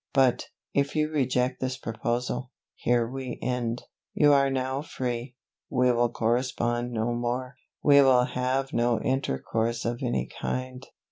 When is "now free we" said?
4.49-5.91